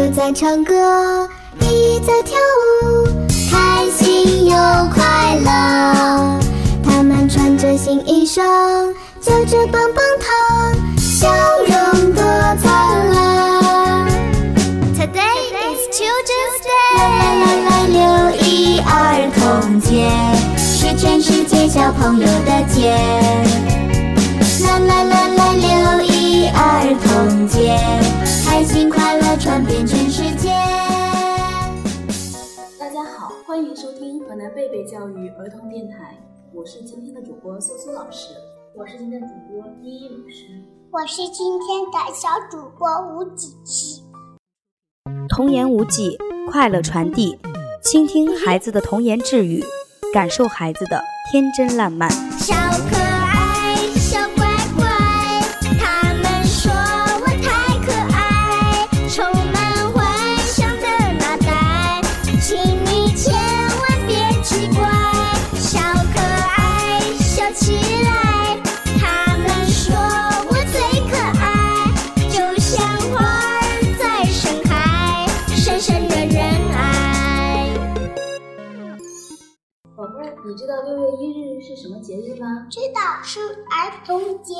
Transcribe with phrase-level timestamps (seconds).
[0.00, 1.28] 个在唱歌，
[1.60, 2.38] 一在跳
[2.84, 3.06] 舞，
[3.50, 4.56] 开心又
[4.94, 6.40] 快乐。
[6.82, 8.40] 他们穿着新衣裳，
[9.20, 11.28] 嚼着棒棒糖，笑
[11.66, 12.22] 容多
[12.62, 14.08] 灿烂。
[14.94, 16.96] Today is Children's Day。
[16.96, 18.00] 来来来，六
[18.40, 18.88] 一儿
[19.36, 20.10] 童节
[20.56, 23.39] 是全世界小朋友的节。
[33.80, 36.14] 收听河南贝贝教育儿童电台，
[36.52, 38.34] 我是今天的主播苏苏老师，
[38.76, 40.44] 我是今天的主播依依老师，
[40.90, 44.02] 我是今天的小主播吴子琪。
[45.30, 46.18] 童言无忌，
[46.50, 47.38] 快乐传递，
[47.82, 49.64] 倾听孩子的童言稚语，
[50.12, 51.02] 感受孩子的
[51.32, 52.10] 天真烂漫。
[52.38, 52.54] 小
[52.90, 53.19] 可
[80.44, 82.66] 你知道六月一日是什么节日吗？
[82.70, 84.54] 知道是儿童节，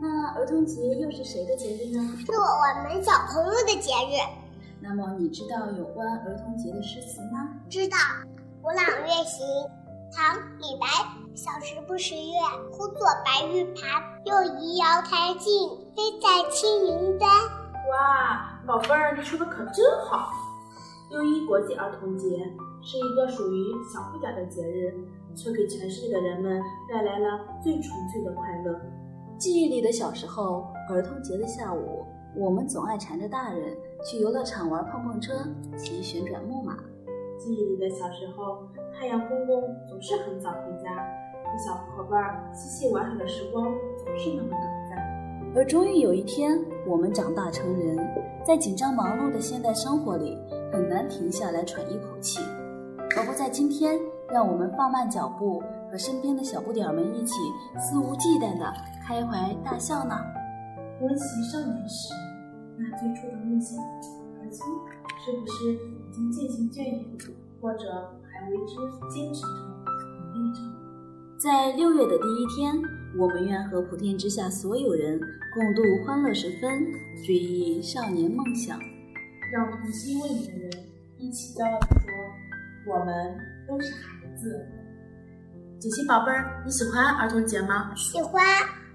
[0.00, 2.02] 那儿童节又是谁的节日呢？
[2.24, 4.18] 是我们小朋友的节日。
[4.80, 7.50] 那么你知道有关儿童节的诗词吗？
[7.68, 7.96] 知道，
[8.60, 9.46] 古朗月行，
[10.12, 10.86] 唐·李白。
[11.34, 12.32] 小时不识月，
[12.70, 14.02] 呼作白玉盘。
[14.26, 17.30] 又疑瑶台镜，飞在青云端。
[17.90, 20.30] 哇，宝贝儿，你说的可真好！
[21.10, 22.38] 六一国际儿童节
[22.82, 24.92] 是一个属于小不点的节日，
[25.36, 28.78] 却给全世界的人们带来了最纯粹的快乐。
[29.38, 32.04] 记忆里的小时候，儿童节的下午，
[32.36, 35.32] 我们总爱缠着大人去游乐场玩碰碰车、
[35.76, 36.76] 骑旋转木马。
[37.38, 40.94] 记忆里的小时候，太阳公公总是很早回家，
[41.44, 44.98] 和小伙伴儿嬉戏玩耍的时光总是那么短暂。
[45.54, 47.96] 而终于有一天，我们长大成人，
[48.44, 50.38] 在紧张忙碌的现代生活里，
[50.72, 52.40] 很难停下来喘一口气。
[53.22, 53.96] 何不在今天，
[54.32, 57.34] 让我们放慢脚步，和身边的小不点儿们一起
[57.78, 58.74] 肆无忌惮地
[59.06, 60.18] 开怀大笑呢？
[61.00, 62.12] 温习少年时
[62.76, 63.80] 那最初的梦想，
[64.40, 64.66] 而今
[65.24, 67.04] 是不是已经渐行渐远，
[67.60, 68.74] 或者还为之
[69.08, 70.60] 坚持着、努力着？
[71.38, 72.74] 在六月的第一天，
[73.16, 75.20] 我们愿和普天之下所有人
[75.54, 76.92] 共度欢乐时分，
[77.24, 78.76] 追忆少年梦想。
[79.52, 80.72] 让童心未泯的人
[81.18, 82.10] 一起骄傲地说
[82.88, 83.36] ：“我们
[83.68, 84.66] 都是孩子。”
[85.80, 87.92] 锦溪宝贝儿，你喜欢儿童节吗？
[87.96, 88.44] 喜欢。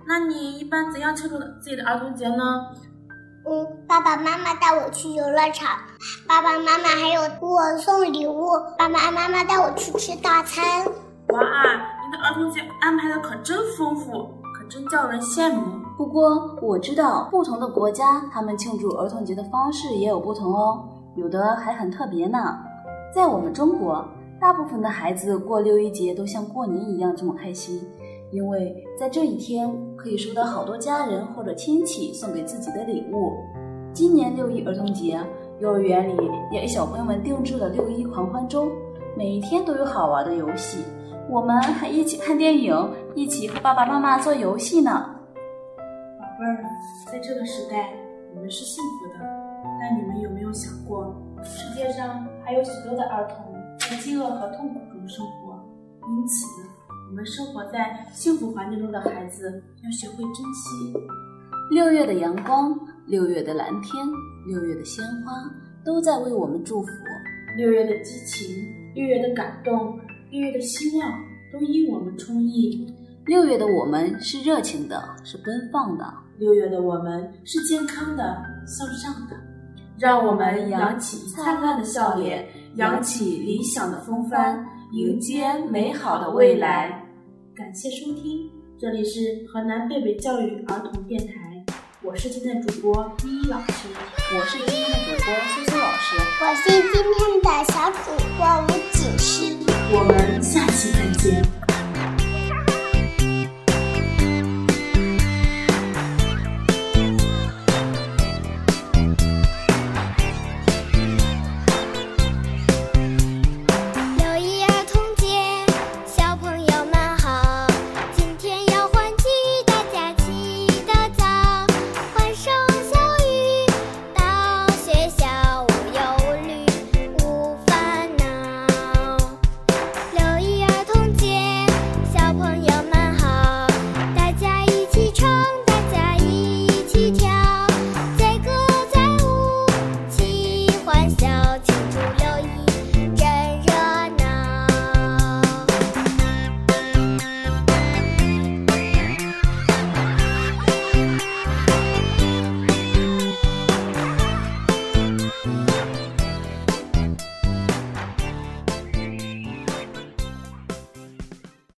[0.07, 2.67] 那你一般怎样庆祝自己的儿童节呢？
[3.45, 5.77] 嗯，爸爸妈妈带我去游乐场，
[6.27, 10.63] 爸爸妈妈还有给我送礼物，爸爸妈妈带我去吃大餐。
[10.85, 11.41] 哇，
[12.05, 14.11] 你的儿童节安排的可真丰富，
[14.53, 15.79] 可真叫人羡慕。
[15.97, 22.57] 不过我知道，不同的国家他们庆祝儿童节的方式也有不同哦，有的还很特别呢。
[23.13, 24.05] 在我们中国，
[24.39, 27.81] 大部分的孩子过六一节都像过年一样这么开心，
[28.31, 33.33] 因为在这一天可以收到好多家人或者亲戚送给自己的礼物。
[33.93, 35.19] 今年六一儿童节，
[35.59, 36.15] 幼儿园里
[36.51, 38.67] 也给小朋友们定制了六一狂欢周，
[39.17, 40.83] 每一天都有好玩的游戏。
[41.29, 42.73] 我们还一起看电影，
[43.15, 44.91] 一起和爸爸妈妈做游戏呢。
[46.19, 46.63] 宝贝儿，
[47.11, 47.91] 在这个时代，
[48.33, 49.25] 你们是幸福的，
[49.79, 55.53] 但你们有没有想过，世界上还有许多的儿童在饥饿和痛苦中生活？
[56.09, 56.45] 因此，
[57.09, 60.93] 我们生活在幸福环境中的孩子要学会珍惜。
[61.71, 64.05] 六月的阳光，六月的蓝天，
[64.47, 65.33] 六月的鲜花，
[65.85, 66.87] 都在为我们祝福。
[67.57, 68.65] 六月的激情，
[68.95, 69.99] 六月的感动，
[70.31, 71.11] 六月的希望，
[71.51, 72.93] 都因我们充溢。
[73.25, 76.05] 六月的我们是热情的，是奔放的。
[76.37, 78.23] 六月的我们是健康的、
[78.65, 79.35] 向上的。
[79.99, 87.03] 让我们扬起灿烂的笑脸，扬起理想的风帆，迎接美好的未来。
[87.55, 88.47] 感谢收听，
[88.79, 91.33] 这里是河南贝贝教育儿童电台，
[92.03, 93.87] 我是今天的主播依依老师，
[94.37, 97.86] 我是今天的主播苏苏老师，我是今天的小